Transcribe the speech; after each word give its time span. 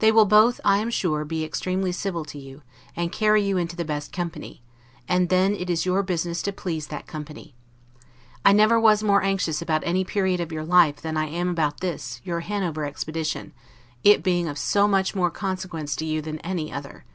They 0.00 0.12
will 0.12 0.26
both 0.26 0.60
I 0.62 0.76
am 0.76 0.90
sure, 0.90 1.24
be 1.24 1.42
extremely 1.42 1.90
civil 1.90 2.22
to 2.26 2.38
you, 2.38 2.60
and 2.94 3.10
carry 3.10 3.42
you 3.42 3.56
into 3.56 3.76
the 3.76 3.82
best 3.86 4.12
company; 4.12 4.60
and 5.08 5.30
then 5.30 5.54
it 5.56 5.70
is 5.70 5.86
your 5.86 6.02
business 6.02 6.42
to 6.42 6.52
please 6.52 6.88
that 6.88 7.06
company. 7.06 7.54
I 8.44 8.52
never 8.52 8.78
was 8.78 9.02
more 9.02 9.22
anxious 9.22 9.62
about 9.62 9.82
any 9.86 10.04
period 10.04 10.40
of 10.40 10.52
your 10.52 10.66
life, 10.66 10.96
than 11.00 11.16
I 11.16 11.28
am 11.28 11.48
about 11.48 11.80
this, 11.80 12.20
your 12.24 12.40
Hanover 12.40 12.84
expedition, 12.84 13.54
it 14.04 14.22
being 14.22 14.46
of 14.48 14.58
so 14.58 14.86
much 14.86 15.14
more 15.14 15.30
consequence 15.30 15.96
to 15.96 16.04
you 16.04 16.20
than 16.20 16.40
any 16.40 16.70
other. 16.70 17.06